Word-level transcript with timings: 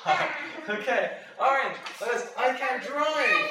okay, 0.68 1.12
orange. 1.38 1.76
Let's. 2.00 2.32
I 2.38 2.54
can 2.54 2.80
drive. 2.80 3.50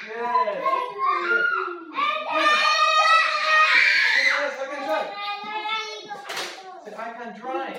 Good. 0.00 0.64
Good. 1.20 1.44
Yes, 4.16 4.56
I 4.60 4.66
can 4.70 4.82
drive. 4.86 5.10
Said, 6.84 6.94
I 6.94 7.12
can 7.12 7.30
drive. 7.38 7.76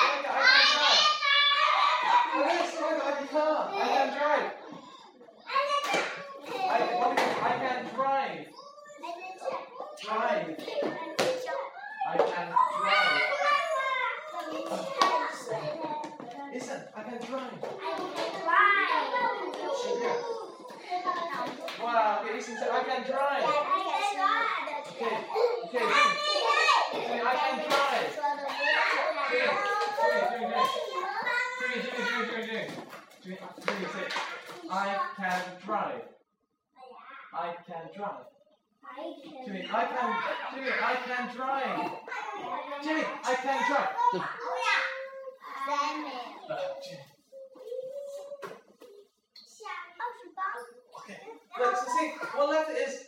Monica, 0.00 0.30
I 0.32 0.40
can 0.54 0.64
drive. 0.72 1.04
Yes, 2.34 2.68
Monica, 2.80 3.04
I 3.04 3.12
can 3.12 3.28
car. 3.28 3.60
I 3.72 3.86
can 3.88 4.08
drive. 4.16 4.48
I, 6.64 6.78
Monica, 6.98 7.26
I 7.42 7.52
can 7.58 7.78
drive. 7.94 8.46
Drive. 10.08 10.56
I 12.08 12.16
can 12.16 12.48
drive. 12.80 13.20
Listen, 16.54 16.80
I 16.96 17.02
can 17.02 17.18
drive. 17.28 17.60
Wow, 21.82 22.20
okay, 22.22 22.32
listen, 22.34 22.56
say, 22.56 22.68
I 22.72 22.82
can 22.84 23.02
drive. 23.06 23.44
Okay, 24.96 25.14
okay. 25.64 25.86
Jimmy, 26.94 27.20
I 27.20 27.36
can 27.36 27.56
drive. 27.68 28.08
Jimmy, 33.66 33.86
say, 33.92 34.06
I 34.70 34.72
can 35.18 35.42
drive. 35.66 36.02
I 37.34 37.36
can 37.66 37.84
drive. 37.94 38.37
Jimmy, 39.44 39.68
I 39.72 39.84
can, 39.84 40.54
Jimmy, 40.54 40.70
I 40.82 40.96
can 41.06 41.36
drive. 41.36 41.90
Jimmy, 42.82 43.02
I 43.24 43.34
can 43.34 43.58
drive. 43.68 43.88
Uh, 46.50 46.56
Jimmy. 46.82 47.02
Okay. 50.98 51.20
Look, 51.58 51.76
so 51.76 51.84
see, 51.98 52.08
what 52.34 52.48
letter 52.50 52.72
is, 52.76 53.07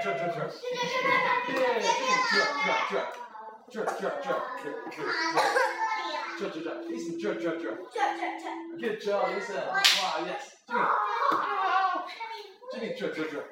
Terry, 0.00 0.18
dr, 0.18 0.32
dr, 7.20 7.42
dr. 7.42 7.78
Yeah. 7.94 8.12
Listen. 8.16 8.78
Good 8.80 9.00
job, 9.02 9.28
listen. 9.34 9.56
Wow, 9.56 10.26
yes. 10.26 10.56
Jimmy. 12.72 12.90
Jimmy, 12.94 12.94
dr, 12.98 13.14
dr, 13.14 13.30
dr. 13.30 13.44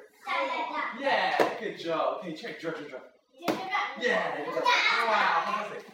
Yeah, 0.99 1.59
good 1.59 1.77
job. 1.79 2.19
Okay, 2.21 2.33
check, 2.33 2.59
dr, 2.59 2.71
dr, 2.71 2.89
dr. 2.89 3.59
Yeah, 4.01 4.35
good 4.37 4.45
job. 4.45 4.63
Wow, 5.07 5.43
fantastic. 5.45 5.85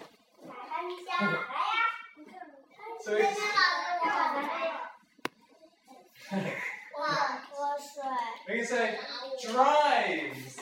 So 3.01 3.11
it's, 3.15 3.39
say 8.69 8.97
drives. 9.45 10.57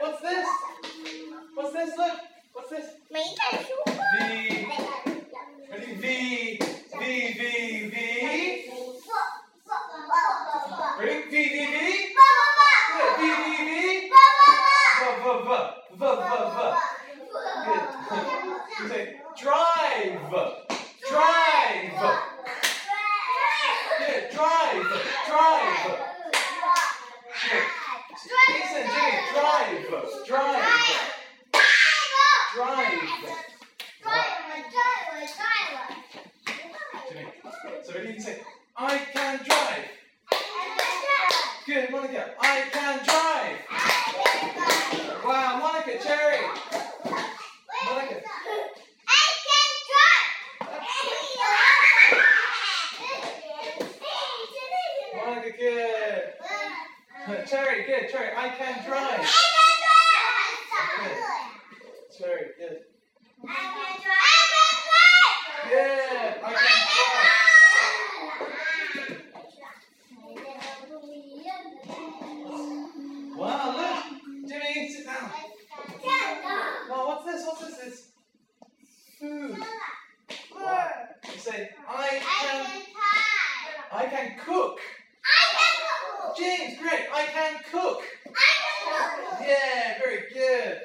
What's 0.00 0.20
this? 0.22 0.48
What's 1.54 1.72
this? 1.72 1.96
Look, 1.96 2.18
what's 2.52 2.70
this? 2.70 2.86
V, 3.12 4.66
ready? 5.72 5.94
V, 5.94 6.58
V, 6.98 7.32
V, 7.32 7.88
V. 7.88 7.96
Ready? 10.98 11.22
V, 11.22 11.32
V, 11.32 11.56
V. 11.56 12.14
Good. 12.96 13.12
V, 13.16 13.24
V, 13.24 13.66
V. 13.66 13.96
V, 14.96 15.10
V, 15.22 15.26
V. 15.44 15.56
V, 15.96 16.04
V, 16.06 16.32
V. 16.54 16.76
Good. 17.66 17.84
You 18.78 18.84
say 18.88 19.04
drive. 19.40 20.30
Drive. 21.08 21.96
Good. 23.98 24.22
Drive. 24.32 24.86
Drive. 25.26 25.86
Good. 27.50 27.64
Listen, 28.26 28.82
Jimmy. 28.82 29.22
Drive. 29.34 29.86
Drive. 30.26 30.66
Drive. 32.54 33.00
Jimmy. 37.08 37.26
So 37.84 37.92
ready? 37.94 38.08
You 38.08 38.14
can 38.14 38.22
say 38.22 38.40
I 38.76 38.98
can 39.12 39.44
drive. 39.44 39.84
Good, 41.66 41.90
Monica. 41.90 42.34
I 42.40 42.62
can 42.72 43.04
drive. 43.04 43.58
Wow, 45.24 45.58
Monica, 45.60 45.98
Cherry. 46.02 46.40
Monica. 47.86 48.22
Monica, 55.26 55.70
good. 57.86 58.10
Cherry, 58.10 58.10
good. 58.10 58.10
Cherry, 58.10 58.30
I 58.36 58.48
can 58.48 58.84
drive. 58.86 59.28
Cherry, 62.18 62.46
good. 62.58 62.78
Yeah, 65.70 66.34
I 66.44 66.52
can 66.52 66.76
drive. 66.96 67.36
Wow, 73.36 73.76
look. 73.76 74.48
Jimmy, 74.48 74.88
sit 74.88 75.04
down. 75.06 75.30
Wow, 76.90 77.02
what's 77.06 77.24
this? 77.24 77.42
What's 77.46 77.60
this? 77.60 77.78
It's 77.86 78.00
food. 79.20 79.56
You 84.78 85.05
say, 86.36 86.78
great. 86.80 87.06
I 87.12 87.26
can 87.26 87.54
cook. 87.70 88.02
I 88.26 88.30
can 88.84 89.28
cook. 89.30 89.40
Yeah, 89.48 89.98
very 89.98 90.22
good. 90.32 90.80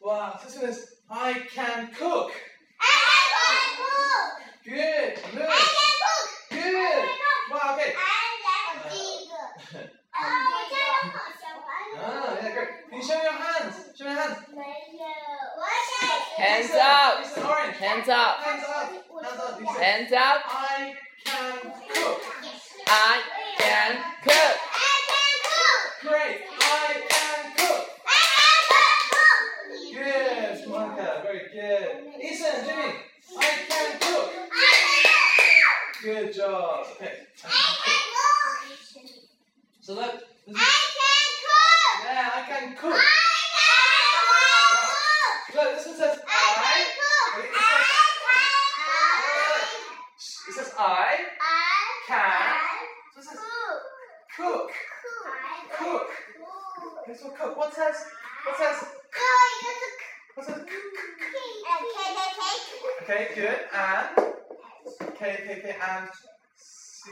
Wow, 0.00 0.38
this 0.44 0.56
one 0.56 0.70
is, 0.70 0.94
I 1.10 1.32
can 1.54 1.90
cook. 1.92 2.32
I 2.80 2.84
can 3.34 3.84
cook. 3.84 4.64
Good. 4.64 5.14
Look. 5.34 5.48
I 5.48 5.66
can 5.76 5.94
cook. 6.04 6.28
Good. 6.50 7.08
Wow, 7.50 7.74
okay. 7.76 7.94
I 7.96 8.82
can 8.82 8.90
dig. 8.92 9.88
Ah, 12.00 12.38
yeah, 12.42 12.54
great. 12.54 12.68
Can 12.90 12.98
you 12.98 13.04
show 13.04 13.16
me 13.18 13.22
your 13.24 13.32
hands? 13.32 13.74
Show 13.96 14.04
me 14.04 14.10
your 14.10 14.20
hands. 14.20 14.36
Hands 16.36 16.70
up. 16.70 17.18
Orange. 17.44 17.76
Hands 17.76 18.08
up. 18.08 18.36
Hands 18.38 18.64
up. 18.64 18.92
Hands 19.24 19.32
up. 19.32 19.60
Hands 19.76 20.12
up. 20.12 20.42
I 20.46 20.94
can 21.24 21.72
cook. 21.92 22.22
I 22.86 23.22
can 23.58 23.96
cook. 24.22 24.34
I 24.34 25.00
can 25.08 25.34
cook. 25.44 26.10
Great. 26.10 26.38
I 26.60 27.02
can 27.08 27.56
cook. 27.56 27.88
I 28.06 28.18
can 28.70 28.98
cook. 29.10 29.44
Good, 29.94 30.68
Monica. 30.68 31.20
Very 31.24 31.44
good. 31.52 31.90
Ethan, 32.22 32.64
Jimmy. 32.66 32.94
I 33.38 33.40
can 33.68 33.88
cook. 34.00 34.32
Good 36.02 36.34
job. 36.34 36.86
Okay. 36.96 37.14
So 39.80 39.94
look. 39.94 40.14
This 40.14 40.18
is, 40.18 40.24
yeah, 40.24 40.27
What 57.54 57.74
says? 57.74 57.96
What 58.44 58.56
says? 58.58 58.84
K 59.12 59.20
What 60.34 60.46
says? 60.46 60.60
Okay, 63.02 63.28
good. 63.34 63.58
And 63.74 64.34
K, 65.18 65.36
K, 65.46 65.60
K, 65.62 65.76
and 65.80 66.08
C, 66.56 67.10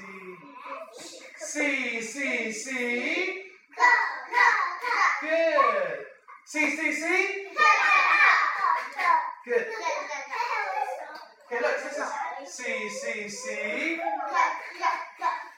C, 1.39 2.01
C, 2.03 2.53
C. 2.53 3.43
Good. 5.23 5.99
C, 6.47 6.77
C, 6.77 6.93
C. 6.93 7.03
Good. 9.45 9.67
Okay, 11.47 11.61
look, 11.63 11.77
this 11.83 11.99
is 11.99 12.53
C, 12.53 12.89
C, 12.89 13.29
C. 13.29 14.01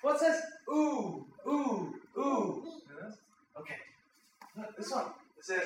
What 0.02 0.20
says 0.20 0.40
ooh, 0.70 1.26
ooh? 1.46 1.87
This 4.78 4.92
one. 4.92 5.06
It 5.38 5.44
says, 5.44 5.62